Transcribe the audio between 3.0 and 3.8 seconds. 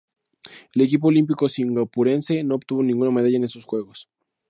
medalla en estos